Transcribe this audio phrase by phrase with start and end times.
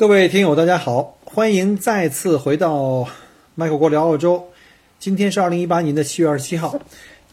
[0.00, 3.06] 各位听友，大家好，欢迎再次回到
[3.54, 4.42] 麦克国聊澳洲。
[4.98, 6.74] 今天是二零一八年的七月二十七号。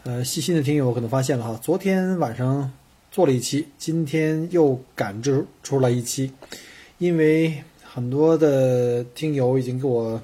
[0.04, 2.70] 呃，细心的听友可能发现了哈，昨天晚上
[3.10, 6.30] 做了一期，今天又赶制出来一期，
[6.98, 10.20] 因为很多的听友已经给我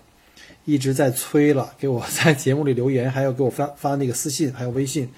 [0.67, 5.09] 一直在催了，给我在节目里留言，还有给我发发那个私信，还有微信。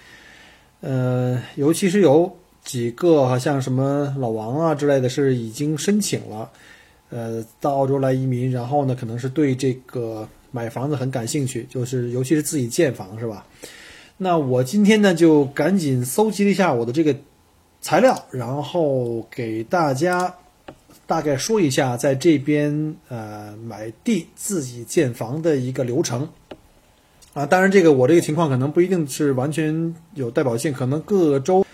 [0.80, 6.48] 呃，尤其是有几个好像什么老王啊之类的，是已经申请了。
[7.10, 13.46] 呃，到澳洲来移民，然后呢，可能是对这个买房子很感兴趣，就是尤其是自己建房，是吧？
[14.18, 17.14] 那我今天呢，就赶紧搜集了一下我的这个
[17.80, 20.34] 材料，然后给大家
[21.06, 26.28] 大概说一下在这边呃买地自己建房的一个流程。
[27.34, 31.66] 啊，当然这个我这个情况可能不一定是完全有代表性，可能各州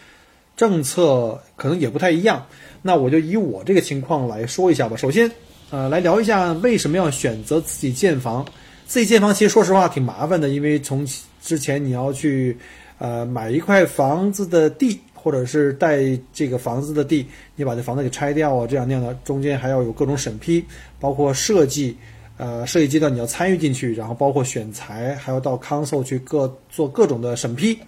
[0.56, 2.44] 政策可能也不太一样。
[2.82, 4.96] 那我就以我这个情况来说一下吧。
[4.96, 5.30] 首先，
[5.70, 8.44] 呃，来聊一下为什么要选择自己建房。
[8.84, 11.06] 自己建房其实说实话挺麻烦的，因为从
[11.40, 12.54] 之前你要去，
[12.98, 16.00] 呃，买一块房子的地，或者是带
[16.32, 20.62] 这个房子的地，你把这房子给拆掉啊，这样那样的，中间还要有各种审批，
[21.00, 21.96] 包括设计，
[22.36, 27.78] 呃，设计阶段你要参与进去，然后包括选材，还要到 council 去各做各种的审批。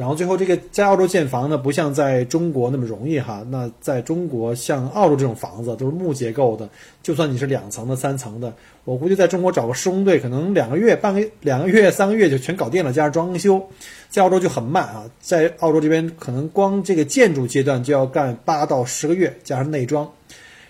[0.00, 3.44] 然后最后这个在澳洲建房呢，不像在中国那么容易哈。
[3.50, 6.66] 那在中国，像澳洲这种房子都是木结构的，
[7.02, 8.50] 就算你是两层的、三层的，
[8.84, 13.62] 我估计在中国找个施工队，可能两个月、半个两个月、三个月就全搞定了，加上装修。
[14.08, 20.10] 在澳洲就很慢啊，在澳洲这边可能光这个建筑阶段就要干八到十个月，加上内装。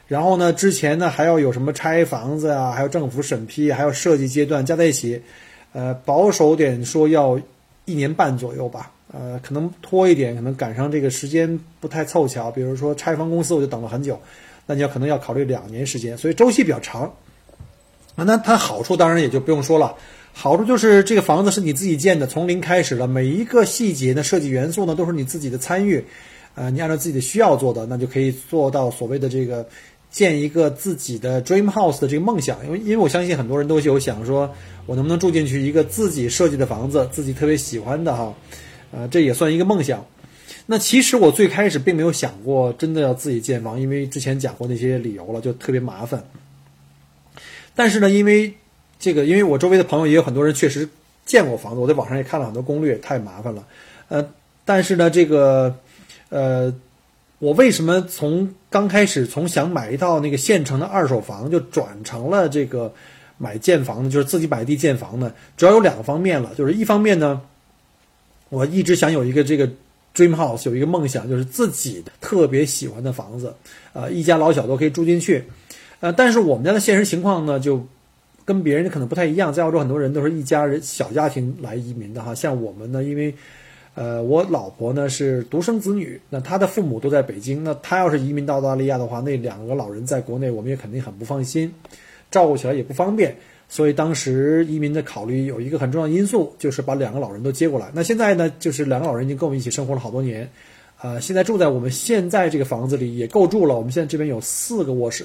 [0.09, 5.23] 然后呢，之前呢还要有什么拆房子啊，还有政府审批，还有设计阶段加在一起，
[5.73, 7.39] 呃，保守点说要
[7.85, 8.91] 一年半左右吧。
[9.13, 12.51] 呃，可能拖一点，可能赶上这个时间不太凑巧。
[12.51, 14.21] 比如说拆房公司，我就等了很久，
[14.67, 17.13] 那你要可能要考虑两年时间，所以周期比较长。
[18.17, 19.95] 啊，那它好处当然也就不用说了，
[20.33, 26.05] 好处就是这个房子是你自己建的，从零开始了，每一个细节的设计元素呢都是你自己的参与，
[26.55, 29.67] 呃，你按照自己的需要做的，那就可以做到所谓的这个
[30.11, 32.59] 建一个自己的 dream house 的这个梦想。
[32.67, 34.53] 因为因为我相信很多人都有想说，
[34.87, 38.35] 我能不能住进去一个自己设计的房子，自己特别喜欢的哈。
[38.93, 40.05] 呃，这也算一个梦想。
[40.67, 46.25] 那其实我最开始并没有想过真的要自己建房，因为之前讲过那些理由了，就特别麻烦。
[47.75, 48.55] 但是呢，因为
[48.99, 50.89] 这个，因为我周围的朋友也有很多人确实
[51.25, 53.67] 建过房子，我在网上也看了很多攻略，太麻烦了。
[54.09, 54.29] 呃，
[54.65, 55.75] 但是呢，这个，
[56.29, 56.73] 呃，
[57.39, 62.93] 我为什么从刚开始从想买一套那个现成的二手房，就转成了这个
[63.39, 64.11] 买建房呢？
[64.11, 65.33] 就是自己买地建房呢？
[65.57, 67.41] 主要有两个方面了，就是一方面呢。
[68.51, 69.67] 我一直想有一个这个
[70.15, 73.55] dream house，有一个梦想，就是自己特别喜欢的房子，
[73.93, 75.43] 呃，一家老小都可以住进去，
[76.01, 77.83] 呃，但是我们家的现实情况呢，就
[78.45, 79.53] 跟别人可能不太一样。
[79.53, 83.33] 在澳洲，很多人都是一家人小家庭来移民的哈，像我们呢，因为，
[83.95, 91.73] 呃，我老婆呢是独生子女，那她的父母都在北京，那她要是移民到澳大利亚的话，那两个老人在国内，我们也肯定很不放心，
[92.33, 93.37] 照顾起来也不方便。
[93.73, 97.89] 所以当时移民的考虑有一个很重要因素，就是把两个老人都接过来。
[97.95, 100.51] 那现在呢，就是两个老人已经跟我们一起生活了好多年，
[101.01, 103.77] 呃，现在住在我们现在这个房子里也够住了。
[103.77, 105.25] 我们现在这边有四个卧室，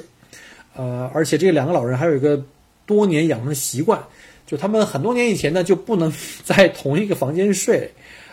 [0.75, 2.40] 呃，而且这两个老人还有一个
[2.86, 4.00] 多年养成的习惯，
[4.46, 7.92] 就他们很多年以前呢就不能在同一个房间睡，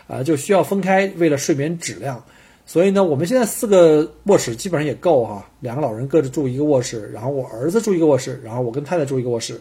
[0.08, 2.22] 啊，就需要分开，为了睡眠质量。
[2.66, 9.58] 所以呢，我们现在四个卧室基本上也够哈，两个老人各自住一个卧室，然后我儿子住一个卧室，然后我跟太太住一个卧室。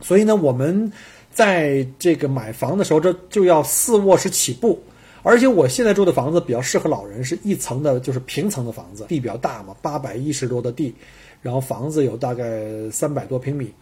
[0.00, 0.92] 所以呢，我们
[1.30, 4.82] 在这个买房的时候，这就要四卧室起步。
[5.26, 10.94] 而且我现在住的房子比较适合老人，是一层的，就是平层的房子，地比较大嘛，八百一十多的地，
[11.40, 12.44] 然后房子有大概
[12.92, 13.72] 三百多平米。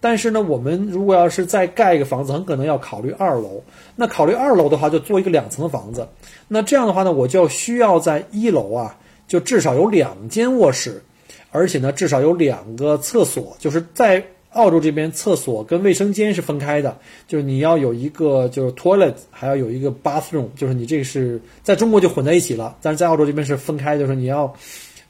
[0.00, 3.64] 但是呢，我们如果要是再盖一个房子，很可能要考虑二楼。
[3.96, 6.08] 那考虑二楼的话，就做一个两层的房子。
[6.46, 11.02] 那这样的话呢，我就需要在一楼啊，就至少有两间卧室，
[11.50, 14.24] 而且呢，至少有两个厕所，就是在。
[14.56, 16.98] 澳洲这边厕所跟卫生间是分开的，
[17.28, 24.52] 就是你要有一个就是 toilet，还要有一个 bathroom，就是你这个是在中国就混在一起了，但是在澳洲这边是分开，就是你要，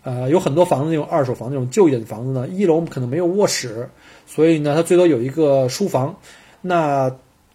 [0.02, 3.88] 呃，有很多房子那种二手房那种旧一点的房子呢，一楼可能没有卧室，
[4.26, 6.14] 所以呢，它最多有一个书房，
[6.60, 7.10] 那。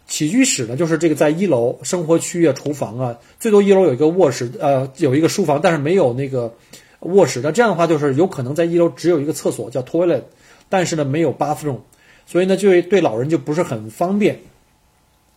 [0.07, 6.53] 起居室呢，就是这个在一楼生活区啊、厨房啊，最多一楼有一个卧室，呃，有一个书房，但是没有那个
[6.99, 7.39] 卧室。
[7.41, 10.23] 那这样的话，就是有可能在一楼只有一个厕所叫 toilet，
[10.71, 11.77] 但是呢没有 bathroom，
[12.25, 14.39] 所以呢就对老人就不是很方便。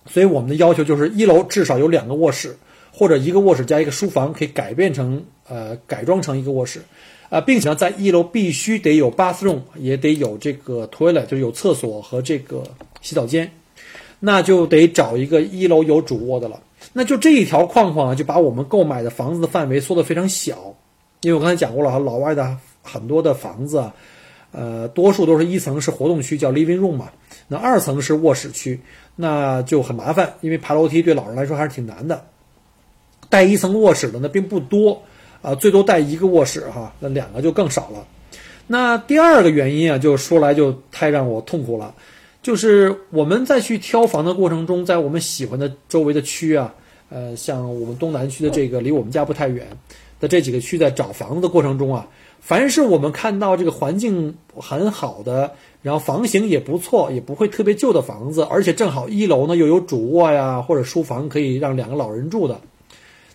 [0.07, 2.57] 所以我们的要求就是一楼至少有两个卧室，
[2.93, 6.81] 或者一个卧室加一个书房，可以改变成呃改装成一个卧室，
[7.29, 12.63] 啊，并且呢在一楼必须得有 bathroom，也得有这个 toilet，就是有厕所和这个
[13.03, 13.51] 洗澡间。
[14.21, 16.63] 那就得找一个一楼有主卧的了。
[16.95, 20.75] 那就这一条框框啊，就把我们购买的房子的范围缩得非常小。
[21.21, 23.95] 因为我刚才讲过了哈，老外的很多的房子啊，
[24.55, 27.11] 呃，多数都是一层是活动区，叫 living room 嘛。
[27.49, 28.81] 那二层是卧室区，
[29.17, 32.25] 那就很麻烦，因为爬楼梯对老人来说还是挺难的。
[33.29, 35.03] 带一层卧室的呢并不多
[35.43, 38.07] 啊，最多带一个卧室哈，那两个就更少了。
[38.67, 41.95] 那第二个原因啊，就说来就太让我痛苦了。
[42.43, 46.73] 就是我们在去挑房的过程中，在我们喜欢的周围的区啊，
[47.09, 49.67] 呃，像我们东南区的这个离我们家不太远
[50.21, 52.07] 的这几个区，在找房子的过程中啊，
[52.45, 55.51] 凡是我们看到这个环境很好的，
[55.81, 62.61] 然后房型也不错，也不会特别旧的房子，而且正好一楼呢又有主卧呀或者书房可以让两个老人住的，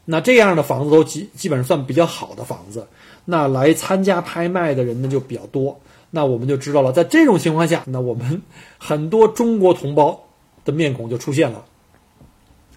[0.05, 2.87] 那这样的房子都基基本上算比较好的房子，
[3.25, 5.79] 那来参加拍卖的人呢就比较多。
[6.11, 8.43] 那我们就知道了，在这种情况下，那我们
[8.77, 10.21] 很多中国同胞
[10.65, 11.65] 的面孔就出现了，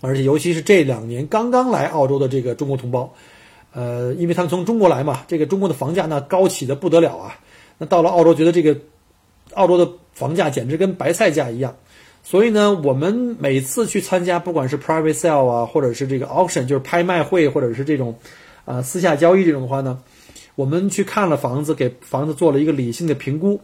[0.01, 3.13] 而且尤其是这两年刚刚来澳洲的这个中国同胞，
[3.73, 7.39] 呃，因为他们从中国来嘛，这个中国的房价那高起的不得了啊，
[7.79, 8.77] 那到了澳洲觉得这个
[9.55, 11.77] 澳洲的房价简直跟白菜价一样，
[12.23, 18.15] 所以呢，我们每次去参加不管是 private sale 啊，或者是这个 auction，就是拍卖会，或者是这种
[18.65, 19.99] 啊私下交易这种的话呢。
[20.55, 23.59] 我们去看了房子，给房子做了一个理性的评估，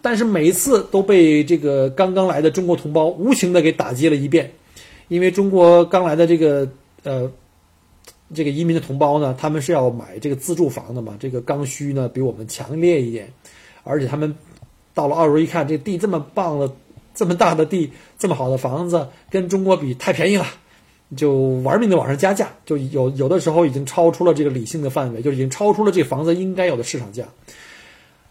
[0.00, 4.50] 但是每一次都被这个刚刚来的中国同胞无情的给打击了一遍，
[5.06, 6.68] 因为中国刚来的这个
[7.04, 7.30] 呃
[8.34, 13.32] 这个移民的同胞呢，他们是要买这个自住房的嘛，这个刚需呢比我们强烈一点，
[13.84, 14.34] 而且他们
[14.94, 16.72] 到了澳洲一看，这地这么棒的，
[17.14, 20.46] 这么大的地，这么好的房子，跟中国比太便宜了。
[21.14, 27.26] 就玩命的往上加价，就有有的时候已经超出了这个理性的范围，就已经超出了这房子应该有的市场价。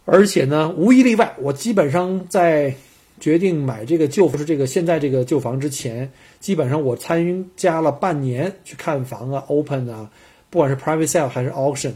[0.06, 2.74] 而且呢，无一例外，我基本上在
[3.22, 10.12] 决定买这个旧房是这个现在这个旧房之前，基本上我参加了半年去看房啊，open 啊，
[10.50, 11.94] 不管是 private sale 还是 auction，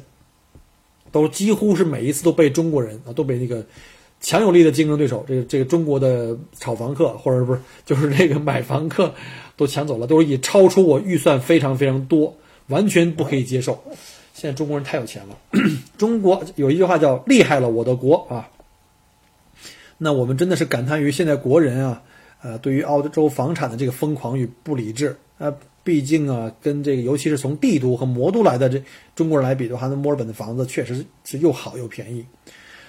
[1.12, 3.66] 都几乎是每一次都被中国人啊，都被那个。
[4.22, 9.14] 强有力的竞争对手，这个这个中国的炒房客，或者不是就是这个买房客，
[9.56, 12.34] 都抢走了，都是以超出我预算非常非常多，
[12.68, 13.78] 完全不可以接受。
[14.34, 15.38] 现在中国人太有钱了，
[15.98, 18.50] 中国有一句话叫“厉害了我的国”啊。
[19.98, 22.02] 那我们真的是感叹于现在国人啊，
[22.42, 25.54] 呃，对于澳洲房产的这个疯狂与不理智啊。
[25.84, 28.82] 毕竟啊，跟这个尤其是从帝都和魔都来的这
[29.16, 32.26] 中国人来比的话，那墨尔本的房子确实是又好又便宜。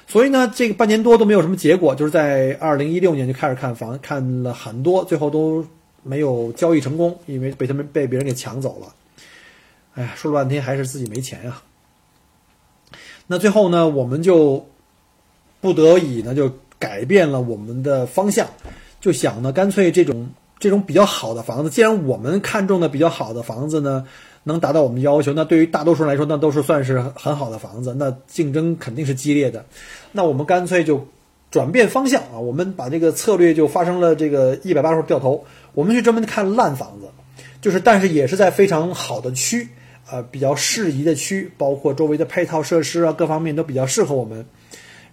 [0.06, 5.67] 所以呢，这个半年多都没有什么结果，就是在二零一六年就开始看房，看了很多，最后都
[6.03, 8.94] 没有交易成功，因为被他们被别人给抢走了。
[9.93, 11.60] 哎呀，说了半天还是自己没钱呀。
[13.27, 14.67] 那最后呢，我们就
[15.60, 16.51] 不得已呢，就
[16.86, 18.46] 改变了我们的方向，
[19.00, 20.28] 就想呢，干脆这种
[20.58, 24.06] 这种比较好的房子，既然我们看中的比较好的房子呢。
[24.48, 27.93] 能达到我们要求，那对于大多数人来说，那都是算是很好的房子。
[27.98, 29.66] 那竞争肯定是激烈的，
[30.12, 31.05] 那我们干脆就
[31.50, 32.38] 转变方向啊！
[32.38, 37.08] 我们把这个策略就发生了这个一百八十度掉头，我们去专门看烂房子，
[37.60, 39.69] 就是但是也是在非常好的区，
[40.08, 44.46] 呃，比较适宜的区，包括周围的配套设施啊，各方面都比较适合我们。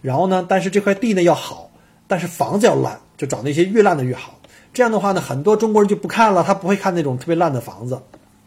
[0.04, 1.72] 然后呢，但是这块地呢要好，
[2.08, 4.40] 但是房子要烂，就找那些越烂的越好。
[4.74, 8.00] 这样的话呢，很多中国人就不看了，他不会看那种特别烂的房子。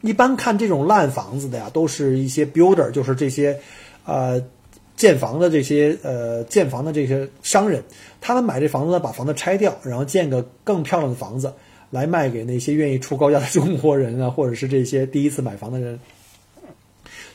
[0.03, 3.59] 一般看这种烂房子的呀，都是一些 builder，就是这些，
[4.05, 4.41] 呃，
[4.97, 7.83] 建房的这些呃建房的这些商人，
[8.21, 11.55] 他们买这房子呢，把房子拆掉，然后建个更漂亮的房子，
[11.91, 15.99] 来卖给那些愿意出高价的中国人啊，或者是这些第一次买房的人。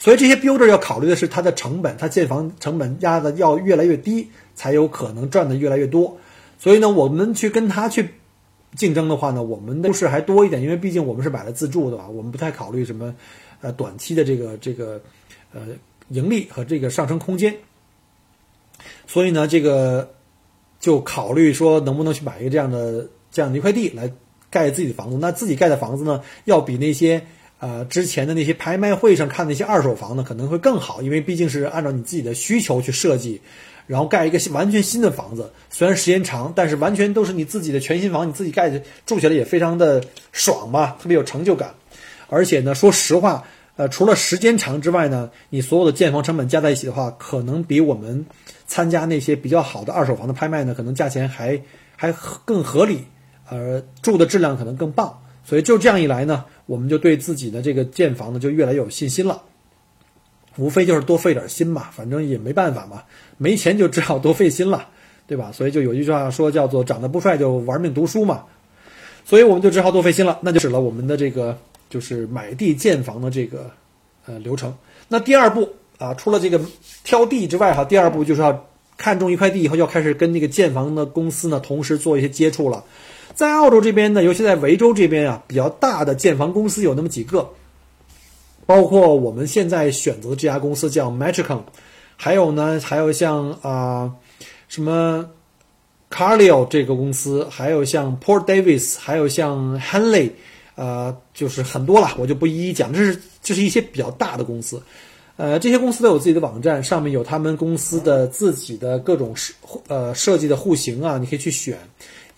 [0.01, 6.17] 所以这些 builder 要考虑的是它的成本，它建房成本压的要越来越低，才有可能赚的越来越多。
[6.57, 8.15] 所以呢，我们去跟他去。
[8.73, 13.13] 竞争的话呢，我们的优势还多一点，因为毕竟我们是买了自住的吧，我们不太考虑什么，
[13.59, 15.01] 呃，短期的这个这个，
[15.53, 15.59] 呃，
[16.07, 17.53] 盈利和这个上升空间。
[19.07, 20.13] 所以呢，这个
[20.79, 24.09] 就考虑说能不能去买一个这样的这样的一块地来
[24.49, 25.17] 盖自己的房子。
[25.19, 27.25] 那自己盖的房子呢，要比那些
[27.61, 33.39] 呃之前的那些拍卖会上看那些二手房呢可能会更好，因为毕竟是按照你自己的需求去设计，
[33.87, 35.49] 然后盖一个完全新的房子。
[35.69, 40.03] 虽然时间长，但是完全都是你自己的全新房，你自己盖的住起来也非常的
[40.33, 41.73] 爽吧，特别有成就感。
[42.27, 43.45] 而且呢，说实话。
[43.77, 48.25] 呃，除了时间长之外呢，你所有的建房成本加在一起的话，可能比我们
[48.67, 51.59] 参加那些比较好的二手房的拍卖呢，可能价钱还
[51.95, 52.13] 还
[52.43, 53.05] 更合理，
[53.49, 55.23] 呃，住的质量可能更棒。
[55.51, 59.43] 所以就这样一来呢，我们就对自己的这个建房呢就越来越有信心了。
[60.55, 63.03] 无非就是多费点心嘛，反正也没办法嘛，
[63.37, 64.87] 没钱就只好多费心了，
[65.27, 65.51] 对吧？
[65.51, 68.45] 所以就有一句话说叫做“长得不帅就玩命读书”嘛，
[69.25, 71.57] 所以我们就只好多费心了，那就使了我们的这个。
[71.89, 73.69] 就是买地建房的这个
[74.25, 74.73] 呃流程。
[75.09, 76.57] 那第二步啊，除了这个
[77.03, 78.65] 挑地之外，哈，第二步就是要
[78.95, 82.81] 看中一块地以后，要开始跟那个建房的公司呢同时做一些接触了。
[83.33, 87.49] 在澳洲这边呢，尤其在维州这边啊，比较大的建房公司有那么几个，
[88.65, 91.61] 包括我们现在选择的这家公司叫 Metricon，
[92.15, 94.11] 还有呢，还有像啊
[94.67, 95.29] 什么
[96.09, 100.31] Carlyle 这个公司，还有像 Port Davis，还有像 Henley。
[100.75, 102.91] 呃，就是很多了，我就不一一讲。
[102.91, 104.81] 这是这是一些比较大的公司，
[105.35, 109.53] 呃，这些公司都有自己的网站，上面有他们公司的自己的各种设
[109.89, 111.77] 呃设计的户型啊，你可以去选，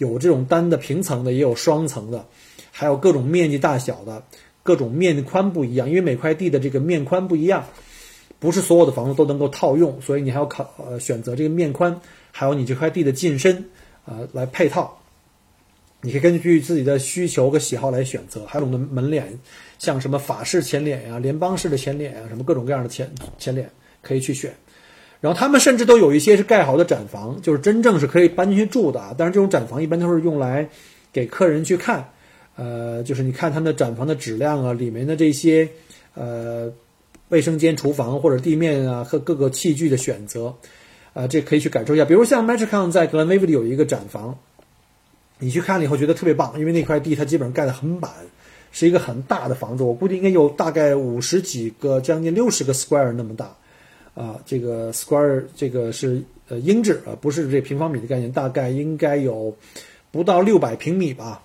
[0.03, 2.25] 有这种单的平层的，也有双层的，
[2.71, 4.23] 还有各种面积大小的，
[4.61, 7.65] 各种面宽不一样，因为每块地的这个面宽不一样，
[8.39, 13.69] 不是所有的房子都能够套用，所以你还要考呃选择这个面宽，还有你这块地的进深
[14.05, 14.99] 啊来配套。
[16.01, 19.39] 你可以根据自己的需求和喜好来选择，还有我们的门脸，
[19.79, 23.69] 像什么法式前脸呀、联邦式的前脸呀，什么各种各样的前前脸
[24.01, 24.53] 可以去选。
[25.23, 29.15] 然后他们甚至都有一些是盖好的展房，就是真正是可以搬进去住的啊。
[29.17, 30.67] 但是这种展房一般都是用来
[31.13, 32.05] 给客人去看，
[32.57, 35.65] 呃，就是你看他们的展房的质量啊，里面的这些
[36.13, 36.69] 呃
[37.29, 40.53] 卫生间、厨房或者地面啊和各个器具的选择，
[41.13, 42.03] 呃，这可以去感受一下。
[42.03, 44.37] 比如像 Metricon 在 Glenville 有一个展房。
[45.39, 48.09] 你去看了以后觉得特别棒，因为那块地它基本上盖得很满，
[48.71, 53.53] 是一个很大的房子，我估计应该有大概五十几个，将近六十个 square 那么大，
[54.15, 59.55] 啊，这个 square 这个是呃英制啊，不是这平方米的概念，大概应该有
[60.11, 61.41] 不到六百平米吧，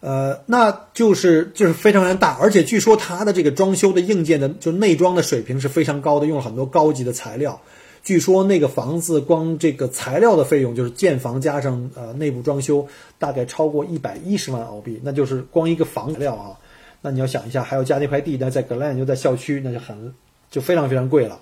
[0.00, 7.60] 呃，那就是就是非常非常大，而且据说它的这个装修的硬件的就内装的水平是非常高的，用了很多高级的材料。
[8.02, 12.86] 据说那个房子光这个材料的费用，就是建房加上呃内部装修，
[13.18, 16.58] 大概超过一百一十万澳币，那就是光一个房材料啊。
[17.02, 20.14] 那你要想一下，还要加那块地，那在格兰又在校区，那就很
[20.50, 21.40] 就非常非常贵了。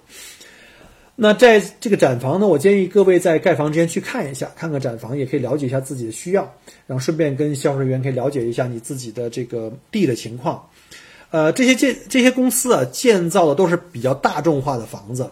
[1.17, 6.43] 那在这个展房呢，我建议各位在盖房之前去看一下，看看展房，也可以了解一下自己的需要，
[6.87, 10.69] 然后顺便跟销售人员可以了解一下你自己的这个地的情况。
[11.31, 15.31] 呃，这些建这些公司啊，建造的都是比较大众化的房子。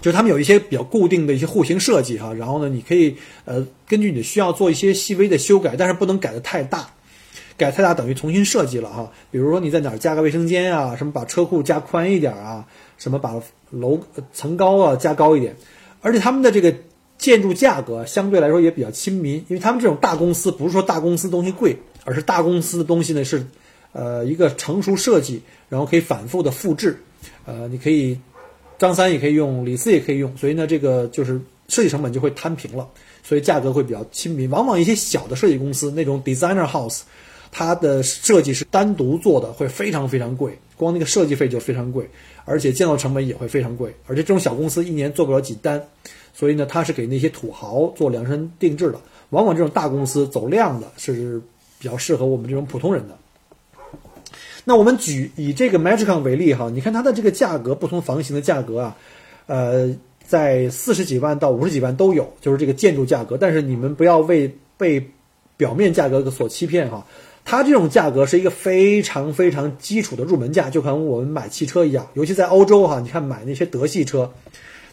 [0.00, 6.88] 就他们有一些比较固定的一些户型设计哈，然后呢，你可以呃根据你的需要做一些细微的修改，但是不能改的太大，
[7.58, 9.12] 改太大等于重新设计了哈。
[9.30, 12.64] 比如说你在哪儿加个卫生间啊，什么把车库加宽一点啊，
[12.96, 13.34] 什么把
[13.70, 14.00] 楼
[14.32, 15.54] 层高啊加高一点，
[16.00, 16.74] 而且他们的这个
[17.18, 23.44] 建筑价格相对来说也比较亲民，因为他们这种大公司不是说大公司东西贵，而是大公司的东西呢是
[23.92, 27.02] 呃一个成熟设计，然后可以反复的复制，
[27.44, 28.18] 呃你可以。
[28.78, 32.88] 张三也可以用，李四也可以用，所以呢，这个就是设计成本就会摊平了，
[33.24, 34.48] 所以价格会比较亲民。
[34.50, 37.00] 往往一些小的设计公司那种 designer house，
[37.50, 42.08] 它的设计是单独做的，会非常非常贵，光那个设计费就非常贵，
[42.44, 43.94] 而且建造成本也会非常贵。
[44.06, 45.82] 而且这种小公司一年做不了几单，
[46.32, 49.00] 所以呢，它是给那些土豪做量身定制的。
[49.30, 51.40] 往往这种大公司走量的是
[51.78, 53.16] 比较适合我们这种普通人的。
[54.64, 58.96] 那我们举以这个 Magicon 为例哈，你看它的这个价格，不同房型的价格啊，
[59.46, 59.94] 呃，
[60.26, 63.36] 在四十几万到五十几万都有，就是这个建筑价格。
[63.38, 65.10] 但是你们不要为被
[65.56, 67.06] 表面价格所欺骗哈，
[67.50, 74.30] 它这种价格是一个非常非常基础的入门价，就跟我们买汽车一样，尤其在欧洲哈，你看买那些德系车，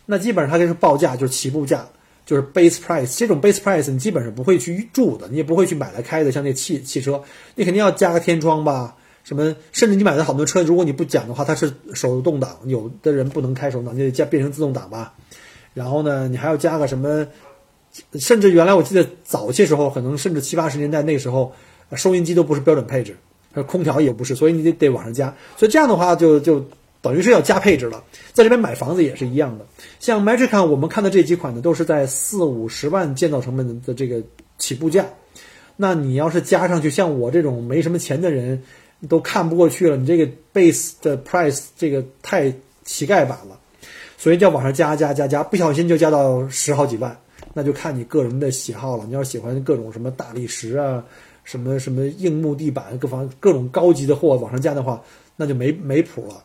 [0.05, 1.85] 那基本上它就是报价，就是起步价，
[2.25, 3.17] 就是 base price。
[3.17, 7.21] 这种 base price 你基本上不会去住的，你也不会去买来开的，像那汽汽车，
[7.55, 8.95] 你肯定要加个天窗吧。
[9.25, 9.53] 什么？
[9.73, 15.13] 甚至你买的好多车，如果你不讲的话，它是手动挡，有的人不能开手动挡，你得加变成自动挡吧。
[15.73, 17.27] 然后呢，你还要加个什么？
[18.17, 21.53] 甚至原来我记得早些时候，可能甚至七八十年代那时候，
[21.93, 23.15] 收音机都不是标准配置，
[23.67, 25.33] 空调也不是，所以你得得往上加。
[25.57, 26.65] 所以这样的话，就就
[27.01, 28.03] 等于是要加配置了。
[28.33, 29.65] 在这边买房子也是一样的，
[29.99, 34.21] 像 Magic，我们看的这几款呢，都是在四五十万建造成本的这个
[34.57, 35.05] 起步价。
[35.77, 38.63] 那你要是加上去，像我这种没什么钱的人，
[39.07, 39.97] 都看不过去了。
[39.97, 42.51] 你这个 base 的 price 这个太
[42.83, 43.59] 乞丐版了，
[44.17, 47.15] 所以就要往上加加加加，不小心就加到十好几万。
[47.53, 49.05] 那就看你个人的喜好了。
[49.07, 51.03] 你要喜欢各种什么大理石啊，
[51.45, 55.01] 什么什么硬木地板，各方各种高级的货往上加的话，
[55.37, 56.43] 那就没没谱了。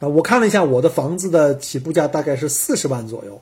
[0.00, 3.40] 啊，我看了一下我的房子的起步价大概是四十万左右，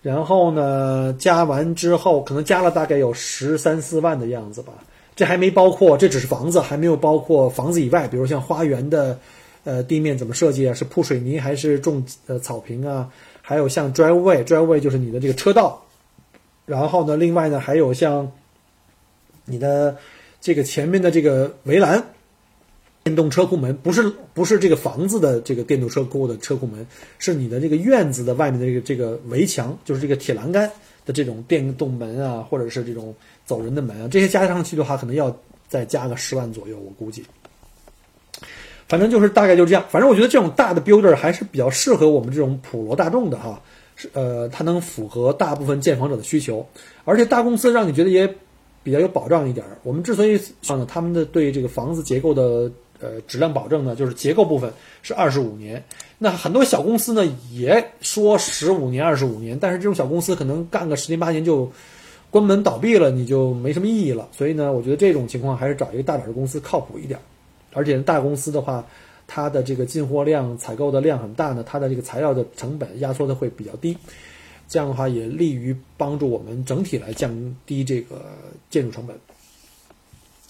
[0.00, 4.72] 然后呢，加完之后可能加了大概有十三四万的样子吧。
[5.16, 9.18] 这还没包括，这只是房子，还没有包括房子以外，比如像花园的，
[9.64, 10.72] 呃，地面怎么设计啊？
[10.72, 13.10] 是铺水泥还是种呃草坪啊？
[13.42, 15.84] 还有像 driveway，driveway 就是你的这个车道，
[16.64, 18.32] 然后呢，另外呢还有像
[19.44, 19.96] 你的
[20.40, 22.02] 这个前面的这个围栏，
[23.04, 26.86] 电动车库门不是不是这个房子的这个电动车库的车库门，
[27.18, 30.70] 是你的这个院子的外面的这个这个围墙，就是这个铁栏杆
[31.04, 35.36] 的这种电动门啊，或者是这种走人的门啊，这些加上去的话，可能要
[35.68, 37.24] 再加个十万左右，我估计。
[38.88, 39.82] 反正就是大概就这样。
[39.88, 43.60] 反正我觉得这种大的 builder 还是比较适合我们这种普罗大众的哈，
[43.96, 46.66] 是呃，它能符合大部分建房者的需求，
[47.04, 48.32] 而且大公司让你觉得也
[48.82, 49.78] 比较有保障一点儿。
[49.82, 52.70] 我们之所以呢，他们的对这个房子结构的
[53.00, 54.72] 呃质量保证呢，就是结构部分
[55.02, 55.82] 是二十五年。
[56.18, 61.70] 那很多小公司呢也说十五年、二十五年，但是这种小公司可能干个十年八年就
[62.30, 64.28] 关门倒闭了，你就没什么意义了。
[64.32, 67.22] 所以呢，我觉得这种情况还是找一个大点的公司靠谱一点儿。
[67.74, 68.86] 而且大公司的话，
[69.26, 73.96] 它的这个进货量、采购的量很大呢，它的这个材料的成本压缩的会比较低，
[74.72, 78.24] 这样的话也利于帮助我们整体来降低这个
[78.70, 79.14] 建筑成本。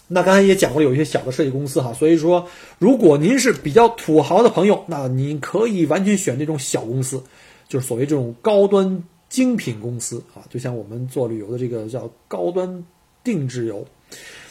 [0.07, 2.47] 那刚才也讲过，有一些小的设计公司哈，所以说
[2.79, 7.21] 如果您是比较土豪的朋友，那您可以完全选这种小公司，
[7.67, 12.85] 就是所谓这种高端精品公司啊，就像我们做旅游的这个叫高端
[13.25, 13.85] 定制游。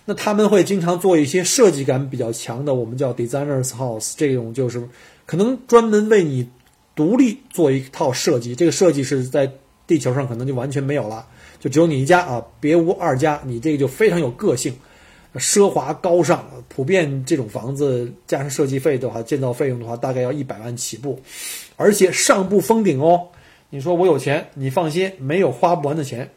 [0.03, 4.89] 那他们会经常做一些设计感比较强的，我们叫 designers house，这种就是
[5.25, 6.49] 可能专门为你
[6.95, 8.53] 独立做一套设计。
[8.53, 9.53] 这个设计是在
[9.91, 11.27] 地球上可能就完全没有了，
[11.59, 13.41] 就只有你一家啊，别无二家。
[13.43, 14.73] 你这个就非常有个性，
[15.35, 16.49] 奢华高尚。
[16.69, 21.19] 普遍这种房子加上设计费的话，建造费用的话，大概要一百万起步，
[21.75, 23.27] 而且上不封顶哦。
[23.69, 26.29] 你说我有钱，你放心，没有花不完的钱，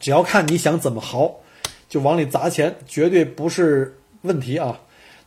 [0.00, 1.34] 只要看你想怎么豪。
[1.90, 4.80] 就往里砸钱，绝对不是问题啊。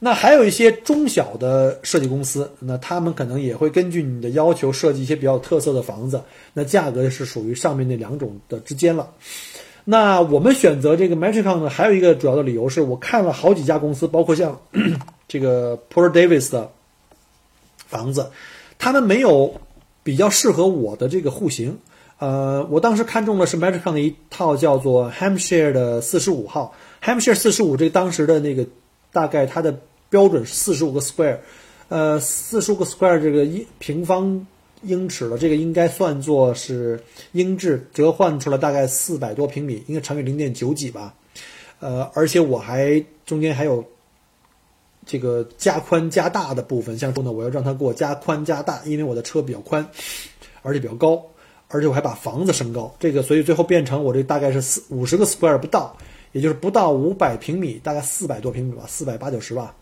[0.04, 6.20] 那还有一些中小的设计公司，那他们可能也会根据你的要求设计一些比较特色的房子，
[6.54, 9.12] 那价格是属于上面那两种的之间了。
[9.84, 14.60] 那我们选择这个 Matricon 呢，还有一个主要的理由是我看了好几家公司，包括像
[15.28, 16.72] 这个 Port Davis 的
[17.86, 18.32] 房子，
[18.80, 19.54] 他们没有
[20.02, 21.78] 比较适合我的这个户型。
[22.18, 28.66] 呃，我当时看中的是 Matricon 的一套叫做 Hampshire 的四十五号，Hampshire 四十五这个当时的那个
[29.12, 29.80] 大概它的
[30.12, 31.38] 标准是四十五个 square，
[31.90, 34.46] 呃，四十五个 square 这个英平方
[34.84, 41.14] 英尺的这个应该算作是英制折换出来大概四百多平米，应该乘以零点九几吧，
[41.80, 43.84] 呃，而且我还中间还有
[45.06, 49.88] 这个加宽加大的部分，像说呢，我要让它给我加宽加大，因为我的车比较宽，
[50.62, 51.26] 而且比较高。
[51.74, 55.96] 而且我还把房子升高，这个所以最后变成我这大概是四五十个 square 不到，
[56.34, 59.74] 也就是不到五百平米，大概四百多平米吧，四百八九十吧。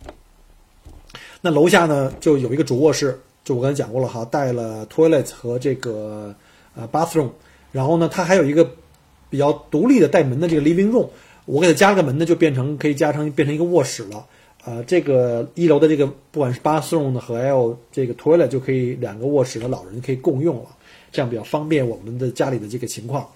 [1.41, 6.33] 那楼下呢就有一个主卧室，就我刚才讲过了哈，带了 toilet 和这个
[6.75, 7.29] 呃 bathroom，
[7.71, 8.69] 然后呢它还有一个
[9.29, 11.07] 比较独立的带门的这个 living room，
[11.45, 14.25] 我给它加个门呢，就变成可以加成变成一个卧室了。
[14.65, 20.65] 呃，这个一楼的这个不管是 bathroom 的和还有这个 toilet 就可以两个卧室的老人可以共用了。
[21.11, 23.27] 这样比较方便我们的家里的这个情况，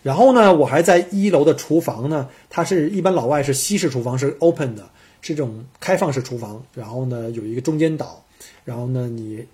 [0.00, 4.88] 然后呢，我还在一楼的厨房呢，它是一般老外是西式厨房是 open 的，
[5.34, 8.22] 这种开放式厨房，然后呢有一个中间岛，
[8.64, 9.44] 然后呢你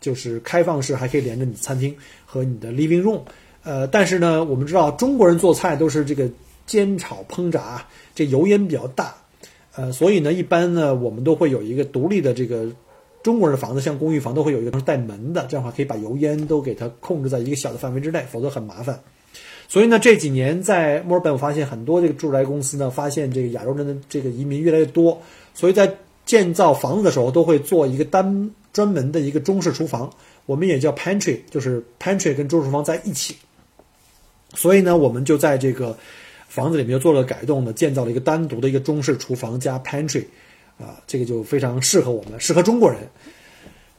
[0.00, 3.20] 就是开放式还可以连着你餐厅和你的 living room，
[3.62, 6.26] 呃，但是呢我们知道中国人做菜都是这个
[6.66, 9.14] 煎炒烹炸，这油烟比较大，
[9.74, 12.72] 呃，所以呢一般呢我们都会有一个独立的这个。
[13.24, 19.00] 中国人的房子像公寓房都会有一个带门的，这样的话可以把油烟都给它控制在一个小的范围之内，否则很麻烦。
[19.74, 25.20] 所以呢，这几年在墨尔本，我发现很多这个住宅公司呢，发现这个亚洲人的这个移民越来越多，
[25.52, 25.92] 所以在
[26.24, 30.08] 建造房子的时候都会做一个单专门的一个中式厨房，
[30.46, 33.34] 我们也叫 pantry，就是 pantry 跟中式厨房在一起。
[34.54, 35.98] 所以呢，我们就在这个
[36.46, 40.22] 房子里面又做了改动呢，建造了一个单独的一个中式厨房加 pantry。
[40.78, 43.00] 啊，这个就非常适合我们，适合中国人。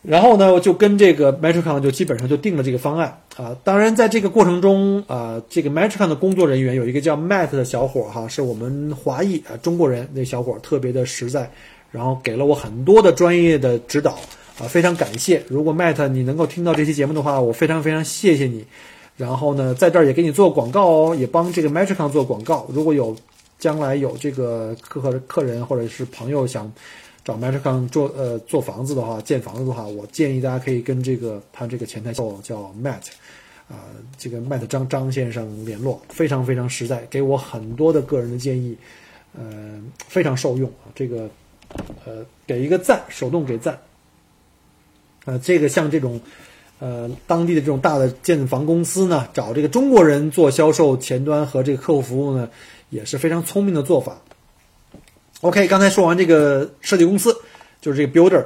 [0.08, 3.58] 然后呢，就跟这个 Metricon 就基本上就定了这个方案啊。
[3.63, 11.50] 当然，在这个过程中啊，这个 Metricon 的工作人员有一个叫 Matt 的小伙哈，是我们华裔啊中国人，那小伙特别的实在，
[11.91, 14.12] 然后给了我很多的专业的指导
[14.60, 15.41] 啊，非常感谢。
[15.48, 18.63] 如果 Matt 你能够听到这期节目的话，我非常非常谢谢你。
[19.18, 22.68] 然后呢，在这儿也给你做广告哦，也帮这个 Metricon 做广告。
[22.70, 23.15] 如果有
[23.58, 26.72] 将来有这个客客人或者是朋友想。
[27.26, 33.08] 找 Matricon 做呃做房子的话，建房子的话，我建议大家可以跟这个他这个前台叫叫 Matt，
[33.68, 38.78] 啊，这个 Matt 张张先生联络，非常非常实在，给我很多的个人的建议，
[39.36, 40.94] 呃，非常受用啊。
[40.94, 41.28] 这个
[42.06, 43.76] 呃，给一个赞，手动给赞。
[45.26, 46.22] 呃，这个像这种
[46.78, 52.48] 呃当地的这种大的建房公司呢，找这个中国人做销售前端和这个客户服务呢，
[52.92, 54.22] 也是非常聪明的做法。
[55.41, 57.36] OK，刚才说完这个设计公司，
[57.82, 58.43] 就是这个 builder，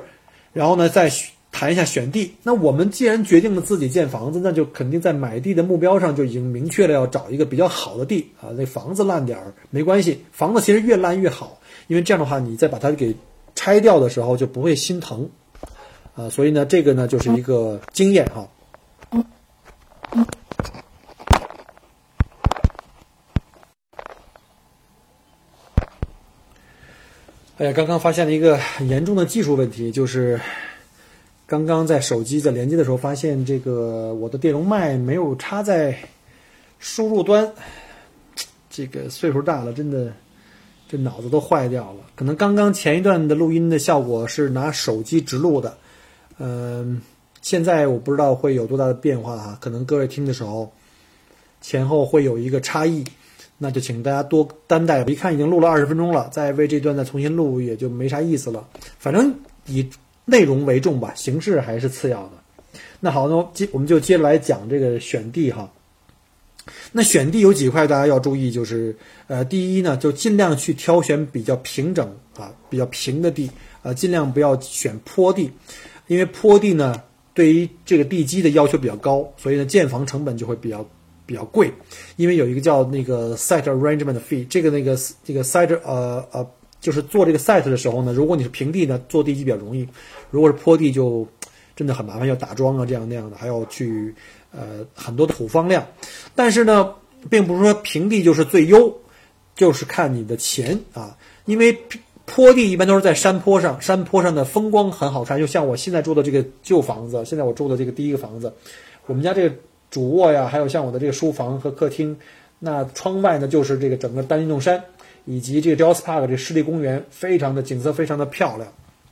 [0.52, 1.10] 然后呢再
[1.52, 2.34] 谈一下选地。
[2.44, 8.50] 那我们既然决定了自己建房子，那就肯定在买地的目标上就已经明确了要找一个比较好的地啊。
[8.58, 13.16] 那房子烂点儿没关系，房子其实越烂越好，因为这样的话你再把它给
[13.56, 15.30] 拆掉的时候就不会心疼
[16.16, 16.30] 啊。
[16.30, 18.48] 所以呢，这个呢就是一个经验哈。
[27.60, 30.40] 哎呀，刚刚发现了一个很严重的技术问题，就是
[31.46, 35.94] 刚刚在手机在连接的时候，发现这个我的电容麦没有插在
[36.80, 37.52] 输入端。
[38.70, 40.14] 这个岁数大了，真的
[40.88, 42.00] 这脑子都坏掉了。
[42.16, 45.78] 可能刚刚前一段的录音的效果是拿手机直录的，
[46.38, 47.02] 嗯，
[47.42, 49.58] 现在我不知道会有多大的变化哈。
[49.60, 50.72] 可能各位听的时候
[51.60, 53.04] 前后会有一个差异。
[53.62, 55.04] 那就请大家多担待。
[55.04, 58.68] 一看已经录了二十分钟了，再为这段再重新录也就没啥意思了。
[58.98, 59.36] 反正
[59.68, 59.88] 以
[60.26, 62.32] 内容为重吧，形式还是次要的。
[63.00, 65.72] 那好，那接我们就接着来讲这个选地哈。
[66.92, 68.96] 那选地有几块大家要注意，就是
[69.28, 73.52] 呃，第一呢，就尽量去挑选比较平整啊、比较平的地
[73.84, 75.52] 呃，尽量不要选坡地，
[76.08, 80.88] 因为坡地呢对于这个地基的要求比较高，所以呢建房成本就会比较。
[81.30, 81.72] 比较贵，
[82.16, 86.44] 因为有一个叫那个 site arrangement fee，这个那个这个 site 呃呃，
[86.82, 89.86] 就是做这个 site 的时候呢，如果你是平地呢，做地基比较容易；
[90.32, 91.28] 如果是坡地，就
[91.76, 94.12] 真的很麻烦，要打桩啊，这样那样的，还要去
[94.52, 95.86] 呃很多土方量。
[96.34, 96.92] 但是呢，
[97.30, 98.92] 并不是说平地就是最优，
[99.56, 101.16] 就是看你的钱啊，
[101.46, 101.78] 因为
[102.26, 108.52] 坡地一般都是在山坡上，山坡上的风光很好看，就像我现在住的这个旧房子，现在我住的这个第一个房子，
[109.06, 109.56] 我们家这个。
[109.90, 112.16] 主卧呀，还有像我的这个书房和客厅，
[112.60, 114.84] 那窗外呢就是这个整个丹尼弄山，
[115.26, 118.72] 以及这个 Dallas Park 这湿地公园，非常的景色非常的漂亮。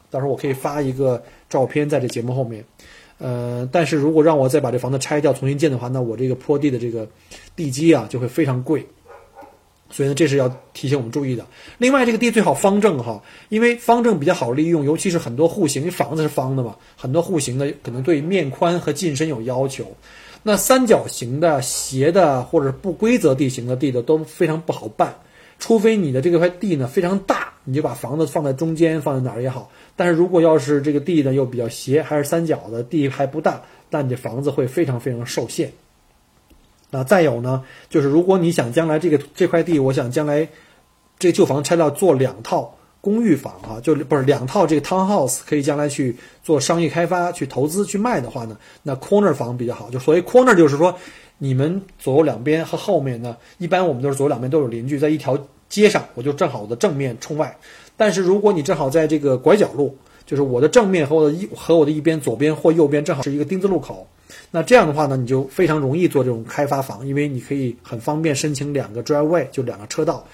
[0.10, 2.64] 到时候我可以发一个照片在这节目后面。
[3.18, 7.08] 呃，但是如果让我再把这房子拆掉重新建的话，那我这个坡地的这个
[7.56, 8.86] 地基啊就会非常贵。
[9.90, 11.46] 所以呢，这是要提醒我们注意的。
[11.78, 19.86] 另外，这个地最好方正哈，因为方正比较好利用，尤其是很多户型，因为房子是方的嘛，很多户型呢可能对面宽和进深有要求。
[20.48, 25.16] 那三角形的、斜的或者不规则地形的地的都非常不好办，
[25.60, 29.70] 除非你的这块地呢非常大，你就把房子放在中间，放在哪儿也好。
[29.98, 35.74] 但是如果要是这个地呢又比较斜，还是三角的地还不大，那你的房子会非常非常受限。
[36.92, 40.48] 那，再有呢，就是如果你想将来这个这块地，我想将来
[41.20, 42.77] 这旧房拆掉做两套。
[43.08, 49.90] 公寓房啊，就不是两套这个 townhouse，可以将来去做商业开发、去投资、去卖的话呢，那 corner 房比较好。
[49.90, 50.94] 就所谓 corner，就是说
[51.38, 55.40] 你们左右两边和后面呢，一般我们都是左右两边都有邻居，在一条
[55.70, 57.58] 街上，我就正好我的正面冲外。
[57.96, 64.06] 但是如果你正好在这个拐角路，就是我的正面和我的一和我的一边左边或右边正好是一个丁字路口，
[64.52, 70.28] 那这样的话呢，你就非常容易做这种开发房，因为你可以很方便申请两个 driveway，就两个车道。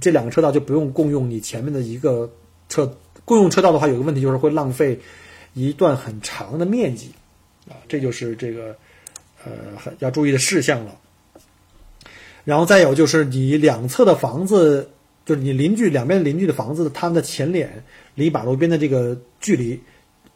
[0.00, 2.30] 这两个车道就不用共用你前面的一个
[2.68, 4.98] 车，共用车道的话，有个问题就是会浪费
[5.54, 7.10] 一段很长的面积，
[7.68, 8.76] 啊，这就是这个
[9.44, 10.98] 呃很要注意的事项了。
[12.44, 14.90] 然后再有就是你两侧的房子，
[15.24, 17.82] 就是你邻居两边邻居的房子，他们的前脸
[18.14, 19.80] 离马路边的这个距离，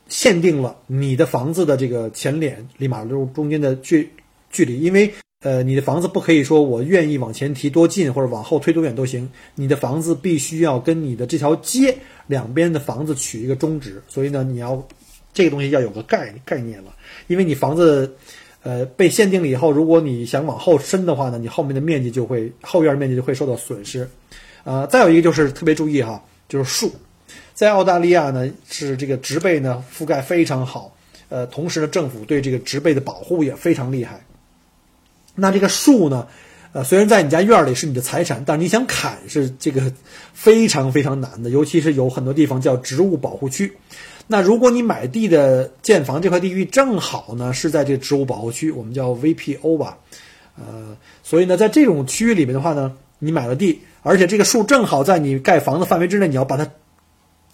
[0.08, 4.10] 限定了你的房子的这个前脸离马路中间的距
[4.50, 5.12] 距离，因为。
[5.42, 14.86] 呃，你的房子不可以说我愿意往前提多近或者往后推多远都行，你的房子必须要跟你的这条街两边的房子取一个中值，所以呢，你要
[15.32, 16.94] 这个东西要有个概概念了，
[17.26, 18.14] 因为你房子
[18.62, 24.06] 呃被限定了以后，如果你想往后伸的话呢，你后面的面积就会后院面积就会受到损失，
[24.64, 26.92] 呃，再有一个就是特别注意哈，就是树，
[27.54, 30.94] 在澳大利亚呢是这个植被呢覆盖非常好。
[31.30, 34.22] 呃，同时呢，政府对这个植被的保护也非常厉害。
[35.34, 36.26] 那这个树呢，
[36.72, 39.92] 呃，虽然在你家院里是你的财产，但是你想砍是这个
[40.32, 43.72] 非常非常难的，尤其是有很多地方叫植物保护区。
[44.26, 49.98] 那如果你买地的建房这块地域正好呢是在这植物保护区，我们叫 VPO 吧，
[50.56, 56.68] 呃，所以呢，在这种区域里面的话呢，你买了地，而且这个树正好在你盖房子范围之内，你要把它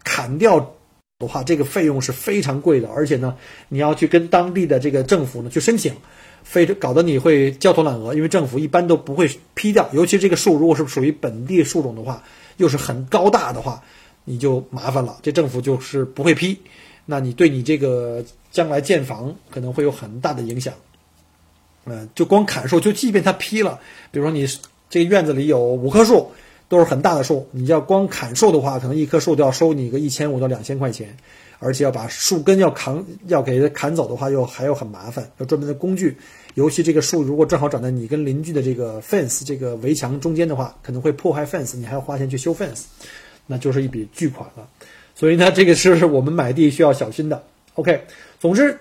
[0.05, 0.73] 砍掉。
[1.19, 3.37] 的话，这个费用是非常贵的，而且呢，
[3.71, 5.95] 你要去跟当地的这个政府呢去申请，
[6.49, 12.23] 非搞得你会焦头烂额，因为政府一般都不会批掉，尤其这个树如果是属于本地树种的话，
[12.57, 13.83] 又是很高大的话，
[14.25, 16.57] 你就麻烦了，这政府就是不会批，
[17.05, 20.73] 那你对你这个将来建房可能会有很大的影响。
[21.85, 23.81] 嗯，就光砍树，就即便他批了，
[24.13, 24.47] 比如说你
[24.89, 26.31] 这个院子里有五棵树。
[26.69, 31.17] 都是很大的树，你要光砍树的话，可能一棵树都要收你个一千五到两千块钱，
[31.59, 36.17] 而且要把树根要扛，要给它砍走的话，又还有很麻烦，要专门的工具。
[36.55, 42.85] 尤其这个树如果正好长在你跟邻居的这个 fence 这个围墙中间的话，可能会破坏 fence，你还要花钱去修 fence，
[43.47, 44.67] 那就是一笔巨款了。
[45.15, 47.43] 所以呢，这个是我们买地需要小心的。
[47.75, 48.03] OK，
[48.41, 48.79] 总之，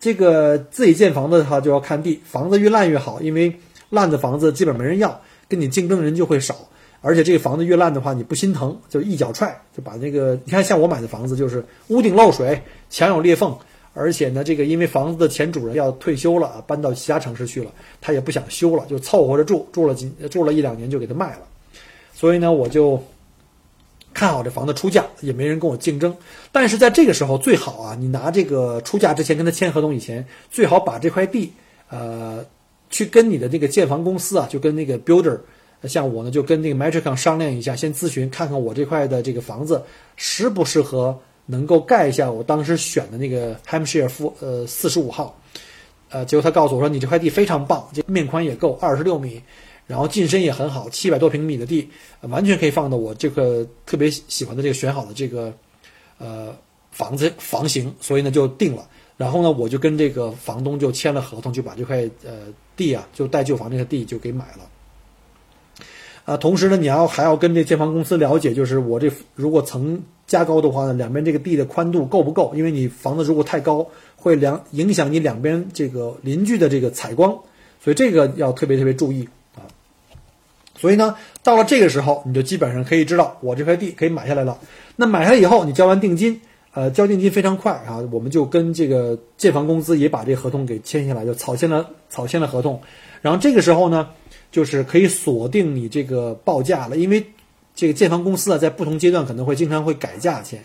[0.00, 3.54] 这个自己建房子的话就要看地，房子越烂越好，因为
[3.90, 6.56] 烂的房子基本没人要，跟你竞争人就会少。
[7.00, 10.36] 而且这个房子越烂的话，你不心疼，就一脚踹就把那个。
[10.44, 13.56] 你看，像我买的房子，就是屋顶漏水，墙有裂缝，
[13.94, 21.42] 而且呢，这个因为房子的前主人要退休了啊，搬到其他城市去了，他也不想修了，就凑合着住，住了几住了一两年就给他卖了。
[22.12, 23.00] 所以呢，我就
[24.12, 26.12] 看好这房子出价，也没人跟我竞争。
[26.50, 31.52] 但是在这个时候，最好啊，你拿这个出价之前跟他签合同以前，最好把这块地，
[31.90, 32.44] 呃，
[32.90, 35.38] 去跟你的这个建房公司啊，就跟那个 builder。
[35.84, 39.82] 像我呢，就跟那个 Metricon 商量一下，先咨询看看我这块的这个房子
[40.16, 45.38] 适不适合能够盖一下我当时选的那个 Hampshire 负呃四十五号，
[46.08, 49.40] 呃，结果他告诉我说你这块地非常棒，这面宽也够二十六米，
[49.86, 51.88] 然后进深也很好，七百多平米的地
[52.22, 55.52] 完全可以放到我这个特别喜欢的这个选好的这个
[56.18, 56.54] 呃
[56.90, 58.88] 房子房型，所以呢就定了。
[59.16, 64.68] 然后呢，我就跟这个房东就签了合同，就把这块呃地啊，就带旧房这个地就给买了。
[66.28, 72.52] 啊，同时呢，你要还要跟这建房公司了解，就是我这如果层加高的话呢，两边这个地的宽度够不够？
[72.54, 77.30] 因为你房子如果太高，会两影响你两边这个邻居的这个采光，
[77.82, 79.64] 所以这个要特别特别注意啊。
[80.76, 84.58] 所以呢，到了这个时候，你就基本上可以知道我这块地可以买下来了。
[84.96, 86.38] 那买下来以后，你交完定金，
[86.74, 92.82] 呃，交定金非常快啊，我们就跟这个建房公司也把这合同给签下来，就草签了草签了合同。
[93.22, 94.10] 然后这个时候呢。
[94.50, 97.24] 就是可以锁定你这个报价了，因为
[97.74, 100.64] 这个建房公司啊，在不同阶段可能会经常会改价钱，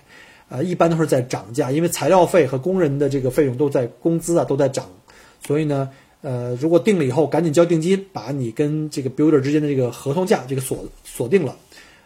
[0.50, 4.86] 呃，一般都是在涨价，因为材料费和工人的这个费用都在工资啊都在涨，
[5.46, 5.90] 所以呢，
[6.22, 11.56] 呃，如果定了以后，赶紧交定金，把你跟这个 builder 之间的这个合同价这个锁锁定了，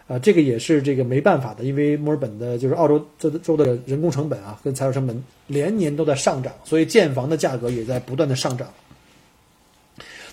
[0.07, 8.67] 啊，这个也是这个没办法的，因为墨尔本的就是澳洲这州的人工成本啊跟材料成本连年都在上涨，所以建房的价格也在不断的上涨。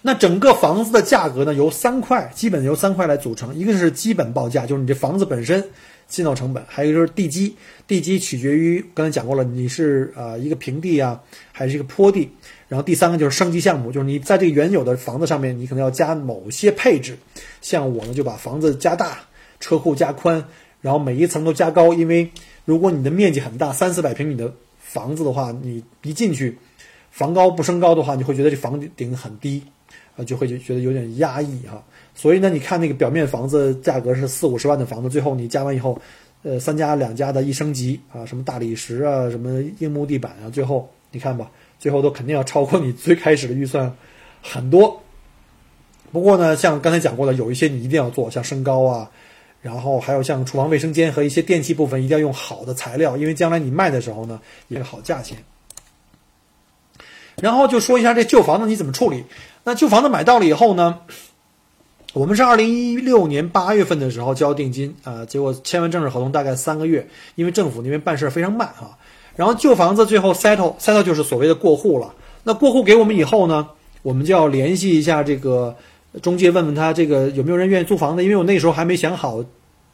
[0.07, 3.55] 那整个房子的价格呢，由三块，基本由三块来组成。
[3.55, 5.65] 一个是基本报价，就是你这房子本身
[6.07, 11.19] 建造成本；还有一个就是地基，地基取决于刚才讲过了，你是呃一个平地啊，
[11.53, 12.31] 还是一个坡地。
[12.69, 17.17] 然后第三个就是升级项目，就是你在这个原有的房子上面，你可能要加某些配置。
[17.63, 19.21] 像我呢，就把房子加大，
[19.59, 20.45] 车库加宽，
[20.83, 21.95] 然后每一层都加高。
[21.95, 22.31] 因为
[22.67, 26.59] 如果你的面积很大，三四百平米的房子的话，你一进去，
[27.11, 29.63] 房高不升高的话，你会觉得这房顶很低。
[30.17, 31.83] 啊，就会就觉得有点压抑哈，
[32.15, 36.01] 所以呢，你看那个表面房子价格是四五十万的房子，最后你加完以后，
[36.43, 43.93] 呃，三家两家的一升级啊，什么大理石啊，什么硬木地板啊，最后你看吧，最后都肯定要超过你最开始的预算
[44.41, 45.01] 很多。
[46.13, 49.11] 不过呢，像刚才讲过的，有一些你一定要做，像升高啊，
[49.61, 55.37] 然后还有像厨房卫生间和一些电器部分，一定要用好的材料，因为将来你卖的时候呢，也好价钱。
[57.41, 59.25] 然后就说一下这旧房子你怎么处理。
[59.65, 61.01] 那旧房子买到了以后呢，
[62.13, 68.99] 我们是二零一六年八月份的时候交定金啊，结果签完正式合同大概三个月，因为政府那边办事非常慢啊。
[69.37, 72.15] 然后旧房子最后 settle settle 就是所谓的过户了。
[72.45, 73.69] 那过户给我们以后呢，
[74.03, 75.75] 我们就要联系一下这个
[76.23, 79.43] 中介，问问他这个有没有人愿意租房子，因为我那时候还没想好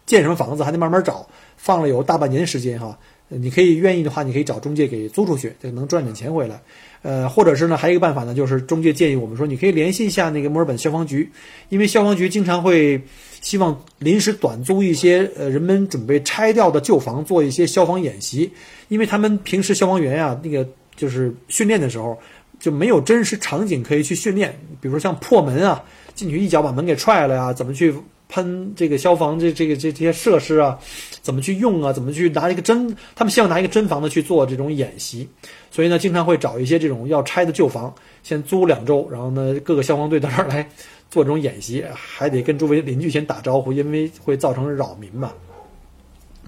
[0.05, 1.27] 建什么房子，还得慢慢找，
[1.57, 2.99] 放了有大半年时间哈。
[3.29, 6.61] 你可以愿意的话，你可以找中介给租出去，这能赚点钱回来。
[7.03, 11.31] 呃，或者是呢，还有一个办法呢，就是中介建议我们说，你可以联系一下那个墨尔本消防局，
[11.69, 13.01] 因为消防局经常会
[13.41, 18.53] 希望临时短租一些呃人们准备拆掉的旧房做一些消防演习，
[18.89, 22.19] 因为他们平时消防员呀，那个就是训练的时候，
[22.59, 25.83] 就没有真实场景可以去训练，比如说像破门啊，
[26.15, 27.95] 进去一脚把门给踹了呀，怎么去
[28.31, 30.79] 喷这个消防这这个这这些设施啊，
[31.21, 35.29] 怎么去用啊，怎么去拿一个真，他们希望拿一个真房子去做这种演习，
[35.71, 40.67] 所以呢，经常会找一些这种要拆的旧房，先租两周，然后呢，各个消防队到这儿来
[41.11, 45.33] 做这种演习，还得跟周围邻居先打招呼，因为会造成扰民嘛。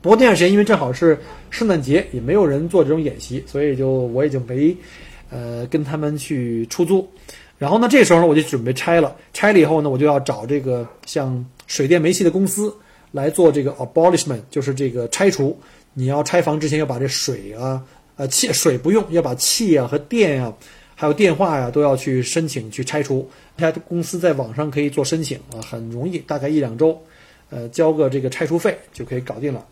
[0.00, 1.18] 不过那段时间因为正好是
[1.50, 4.76] 圣诞节，也没有人做这种演习，所以就我也就没，
[5.30, 7.08] 呃，跟他们去出租。
[7.56, 9.14] 然后呢，这时候呢，我就准备拆了。
[9.32, 12.74] 拆了以后呢，我就要找这个像水电煤气的公司
[13.12, 15.58] 来做这个 abolishment，就是这个拆除。
[15.94, 17.82] 你要拆房之前要把这水啊，
[18.16, 20.52] 呃，气水不用，要把气啊和电啊，
[20.94, 23.28] 还有电话呀都要去申请去拆除。
[23.58, 26.98] 家公司在网上可以做申请啊，很容易，大概一两周，
[27.50, 29.62] 呃，交个这个拆除费就可以搞定了。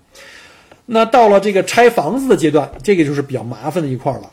[0.84, 4.30] 那到了这个拆房子的阶段，这个就是比较麻烦的一块了，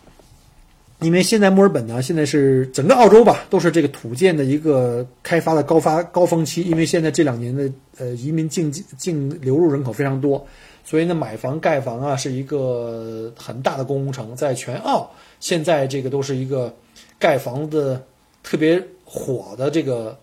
[1.00, 10.44] 因为现在墨尔本呢，现在是整个澳洲吧，都是这个土建的一个开发的高发高峰期，因为现在这两年的呃移民净净流入人口非常多，
[10.84, 16.76] 所以呢买房盖房啊是一个很大的工程，在全澳现在这个都是一个
[17.20, 18.02] 盖房子
[18.42, 20.18] 特别火的这个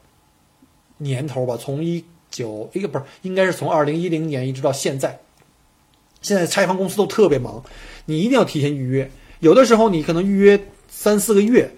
[0.99, 5.17] 年头吧，从一九一个不是应该是从二零一零年一直到现在。
[6.21, 7.63] 现在拆房公司都特别忙，
[8.07, 9.09] 你一定要提前预约。
[9.41, 11.71] 有的时候你可能预约三四个月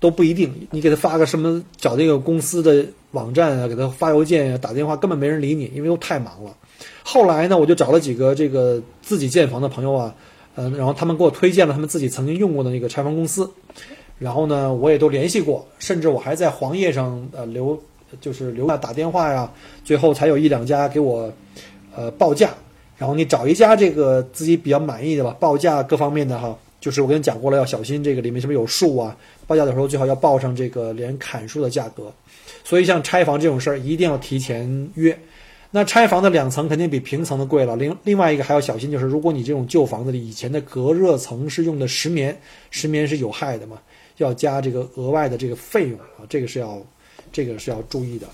[0.00, 6.54] 都不一定，你给他发个什么找这个公司的网站啊，给他发邮件啊，打电话根本没人理你，因为都太忙了。
[7.02, 10.14] 后来呢，我就找了几个这个自己建房的朋友啊，
[10.56, 13.48] 嗯，然后他们给我推荐了他们自己曾经用过的那个拆房公司，
[14.18, 17.80] 然后呢，我也都联系过，甚至我还在黄页上呃留
[18.20, 19.50] 就是留下打电话呀，
[19.84, 21.32] 最后才有一两家给我
[21.94, 22.50] 呃报价。
[22.96, 29.16] 然后你找一家这个自己比较满意的吧，报价各方面的哈，就是我跟你讲过了，要小心这个里面是不是有树啊？
[29.46, 32.12] 报价的时候最好要报上这个连砍树的价格。
[32.62, 35.18] 所以像拆房这种事儿，一定要提前约。
[35.70, 37.74] 那拆房的两层肯定比平层的贵了。
[37.74, 42.38] 另另外一个还要小心，就是如果你这种旧房子里以前的隔热层是用的石棉，
[42.70, 43.78] 石棉是有害的嘛，
[44.18, 46.82] 要加这个额外的这个费用啊，这个是要
[47.32, 48.26] 这个是要注意的。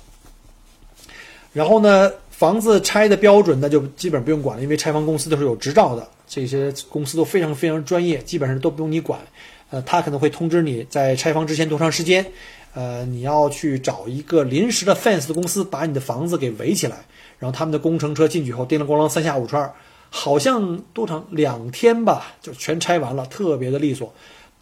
[1.53, 2.11] 然后呢？
[2.41, 9.21] 房子拆的标准那就基本不用管了，因为拆房公司都是有执照的，这些公司都非常非常专业，基本上都不用你管。
[9.69, 12.25] 呃，他可能会通知你在拆房之前多长时间，
[12.73, 17.05] 呃，你要去找一个临时的 fence 的公司把你的房子给围起来，
[17.39, 19.71] 然后他们的工程车进去后叮铃咣啷三下五除二，
[20.09, 24.15] 好像多长两天吧，就全拆完了，特别的利索，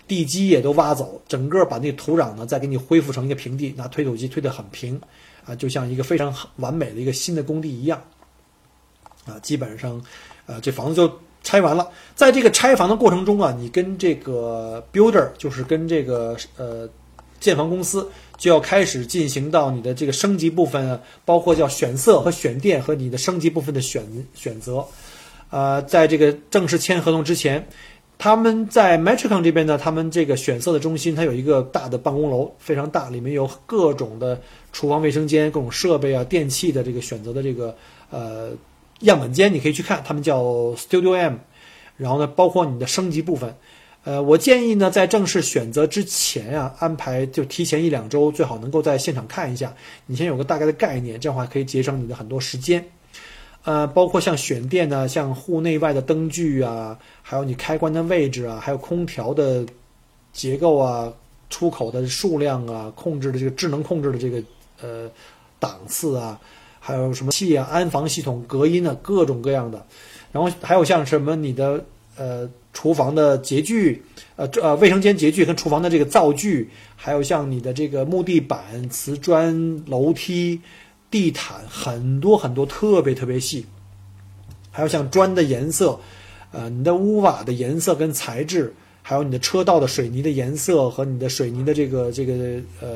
[0.09, 5.01] 地基也都挖走，整个把那土壤呢再给你恢复成一个平地，拿推土机推得很平。
[5.49, 7.99] 啊，就像一个非常完美的一个新的工地一样，
[9.25, 9.99] 啊，基本上，
[10.45, 11.11] 呃，这房子就
[11.43, 11.89] 拆完了。
[12.15, 16.87] 在这个拆房的过程中啊，你跟这个 builder，就是跟这个呃
[17.41, 18.07] 建房公司，
[18.37, 24.85] 就要开始进行到你的这个升级部分，包括叫选色和选电和你的升级部分的选选择。
[25.49, 27.67] 呃，在这个正式签合同之前。
[28.19, 34.41] 他们在 Metricon 这边呢，他们这个选色的中心，它有一个大的办公楼，非常大，里面有各种的
[34.73, 37.75] 厨房卫生间、各种设备啊、电器的这个选择的这个
[38.11, 38.51] 呃
[39.01, 40.43] 样本间，你可以去看，他们叫
[40.75, 41.37] Studio M。
[41.97, 43.53] 然后呢，包括你的升级部分，
[44.05, 49.75] 呃，我建议呢，在正式选择之前啊，安排就提前一两周，最好能够在现场看一下，
[50.07, 52.85] 你先有个大概的概念，这样的话可以节省你的很多时间。
[53.69, 59.63] 呃，包括像选电呢，像户内外的灯具啊，还有你开关的位置啊，还有空调的
[60.33, 61.13] 结构啊，
[61.51, 64.43] 出口的数量啊，控制的这个智能控制的这个
[64.81, 65.11] 呃
[65.61, 66.41] 档次啊，
[66.81, 69.85] 还有什么气啊，安防系统、隔音啊，各种各样的。
[70.33, 71.85] 然后还有像什么你的
[72.17, 74.03] 呃厨房的洁具，
[74.37, 80.59] 呃这呃卫生间洁具跟厨房的这个灶具，还有像你的这个木地板、瓷砖、楼梯。
[81.11, 83.66] 地毯很多很多，特别特别细，
[84.71, 85.99] 还有像砖的颜色，
[86.53, 92.35] 呃，你的屋瓦的颜色跟材质，还有你的车道的水泥的颜色和你的水泥的这个这个
[92.80, 92.89] 呃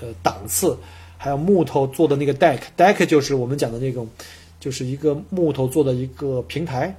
[0.00, 0.76] 呃档次，
[1.16, 4.08] 还有木头做的那个 deck，deck 就是我们讲的那种，
[4.58, 6.96] 就是一个木头做的一个平台，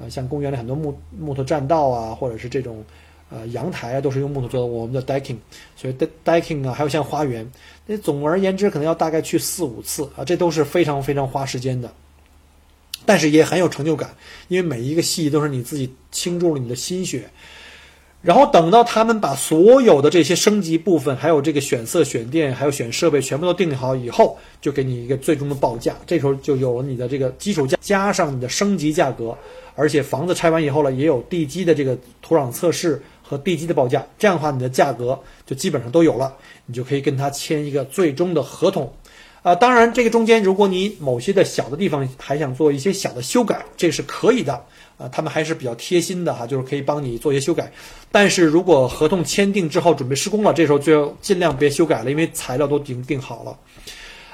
[0.00, 2.84] 啊，像公园里很多木木头栈道啊，或者是这种。
[3.30, 5.36] 呃，阳台啊，都是用木头做的，我们的 decking，
[5.76, 7.46] 所以 decking 啊，还有像花园，
[7.90, 11.90] 那总而言之，可能要大概去四五次啊，这都是非常非常花时间的，
[13.06, 14.10] 但是也很有成就感，
[14.48, 17.30] 因为每一个细都是你自己倾注了你的心血，
[18.20, 29.34] 然后等到他们把所有的这些升级部分，还有这个选色、选电，还有选设备全部都定好以后，就给你一个最终的报价，这时候就有了你的这个基础价，加上你的升级价格，
[29.74, 33.02] 而且房子拆完以后了，也有地基的这个土壤测试。
[33.20, 36.34] 和地基的报价，这样的话你的价格就基本上都有了，
[36.68, 38.92] 你就可以跟他签一个最终的合同。
[39.42, 44.52] 啊，当然这个中间如果你某些的小的地方还想做一些小的修改，这是可以的。
[44.98, 47.72] 啊，他们还是比较贴心的哈，就是可以帮你做一些修改。
[48.10, 53.56] 但是如果合同签订之后准备施工了，这时候就尽量别修改了，因为材料都已经定好了。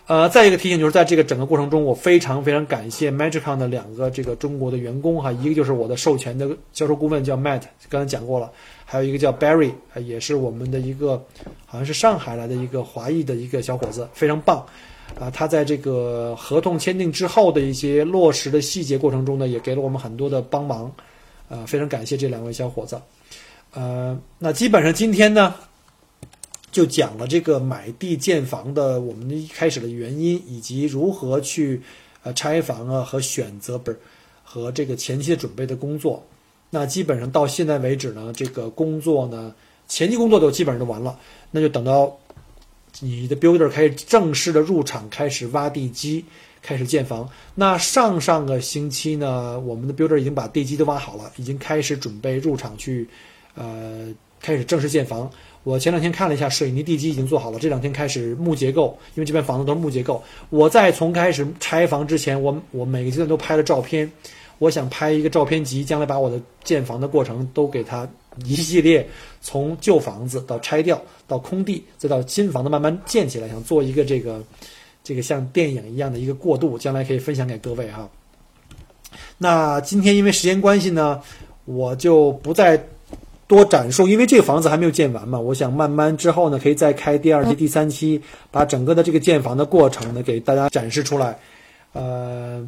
[0.07, 8.51] 呃，再一个提醒就是，在这个整个过程中，我非常非常感谢 Magicon 的两个这个中国的员工哈，一个就是我的授权的销售顾问叫 Matt，刚才讲过了，
[8.85, 9.73] 还有一个叫 Barry，
[10.05, 11.25] 也是我们的一个
[11.65, 14.63] 好像是上海来的一个华裔的一个小伙子，非常棒。
[15.19, 20.93] 啊，他在这个合同签订之后的一些落实的细节过程中呢，也给了我们很多的帮忙，
[21.49, 23.01] 呃，非常感谢这两位小伙子。
[23.73, 25.55] 呃，那基本上今天呢。
[26.75, 31.81] 就讲了这个买地建房的我们一开始的原因，以及如何去
[32.25, 34.01] 呃拆房啊和选择不是
[34.43, 36.21] 和这个前期的准备的工作。
[36.71, 39.55] 那基本上到现在为止呢，这个工作呢
[39.87, 41.17] 前期工作都基本上都完了，
[41.53, 42.13] 那就等到
[42.99, 46.25] 你的 builder 开始正式的入场，开始挖地基，
[46.61, 47.29] 开始建房。
[47.55, 53.09] 那上上个星期呢，我们的 builder 已经把地基都挖好了，已经开始准备入场去
[53.55, 55.31] 呃开始正式建房。
[55.65, 57.59] 我前两天看了一下，水泥地基已经做好了。
[57.59, 60.23] 这两天开始木结构，因为这边房子都是木结构。
[60.51, 64.09] 我在从开始拆房之前，我我每个阶段都拍了照片。
[64.59, 68.09] 我想拍一个照片集，将来把我的建房的过程都给它
[68.45, 69.05] 一系列，
[69.41, 74.45] 从旧房子到拆掉，到空地，再到新房子慢慢建起来，想做一个这个
[75.03, 78.09] 这个像电影一样的一个过渡，将来可以分享给各位哈。
[79.39, 81.21] 那今天因为时间关系呢，
[81.65, 82.79] 我就不再。
[83.47, 88.21] 多展述，因为这个房子还没有建完嘛，我想慢慢之后呢，可以再开第二期、第三期，
[88.51, 91.37] 把整个的这个建房的过程呢给大家展示出来。
[91.93, 92.67] 呃，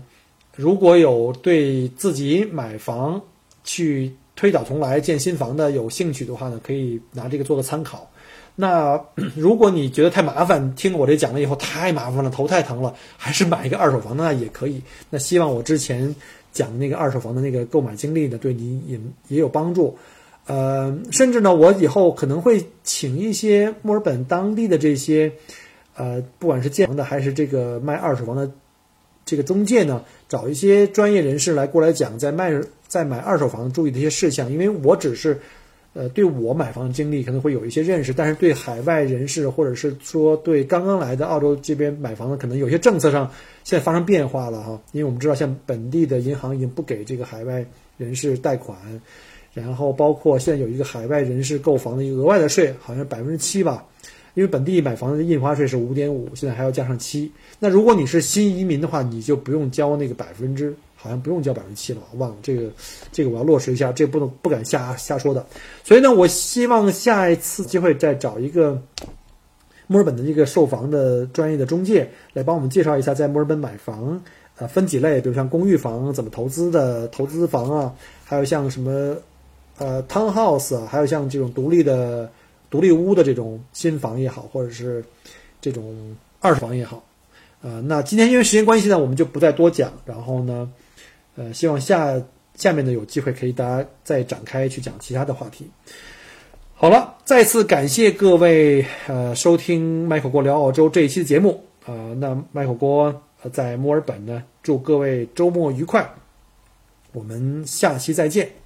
[0.55, 3.21] 如果有对自己买房
[3.65, 8.09] 去推倒重来建新房的有兴趣的话呢，可以拿这个做个参考。
[8.55, 9.01] 那
[9.35, 14.81] 如果你觉得太麻烦，听我这讲了以后太麻烦了，头太疼了，还是买一个二手房那也可以。
[15.09, 16.15] 那希望我之前
[16.53, 19.97] 讲那个二手房的那个购买经历呢，对你也也有帮助。
[20.47, 25.33] 呃，甚至呢，我以后可能会请一些墨尔本当地的这些，
[25.97, 28.49] 呃，不管是建房的还是这个卖二手房的
[29.25, 32.53] 这个中介呢，找一些专业人士来过来讲，在卖
[32.87, 34.53] 在买二手房注意的一些事项。
[34.53, 35.41] 因为我只是，
[35.95, 43.29] 呃，对我买房经历可能会有一些认识，但是对海外人士或者是说对刚刚来的澳洲这边买房的，可能有些政策上
[43.65, 44.81] 现在发生变化了哈。
[44.93, 47.67] 因为我们知道，像本地的银行已经不给这个海外
[47.97, 48.79] 人士贷款。
[49.57, 53.83] 然后包括现在有一个海外人士购房的一个额外的税，好像百分之七吧，
[54.35, 57.33] 因为本地买房的印花税是五点五，现在还要加上七。
[57.59, 62.71] 那如果你是新移民的话，你就不用交那个百分之，好像不用交百分之七了，我忘了这个，
[63.11, 65.47] 这个我要落实一下，这不能不敢瞎瞎说的。
[65.83, 68.79] 所以呢，我希望下一次机会再找一个
[69.87, 74.23] 墨尔本的一个售房的专业的中介来帮我们介绍一下在墨尔本买房，
[74.59, 79.17] 呃，分几类，比如像公寓房怎么投资的，投资房啊，还有像什么。
[79.79, 82.31] 呃，townhouse 啊，还有像这种独立的
[82.71, 85.05] 独立屋的这种新房也好，或者是
[85.61, 87.05] 这种二手房也好，
[87.61, 89.93] 呃，那今天因为时间关系呢，我们就不再多讲。
[90.05, 90.71] 然后呢，
[91.37, 92.15] 呃，希望下
[92.55, 95.69] 下面呢有机会可以大家再展开去讲其他的话题。
[96.75, 101.93] 好了，再次感谢各位呃收听麦克锅聊澳洲这一期的节目啊。
[102.19, 103.23] 那麦克锅
[103.53, 106.07] 在墨尔本呢，祝各位周末愉快，
[107.13, 108.66] 我们下期再见。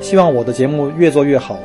[0.00, 1.60] 希望我的节目越做越好。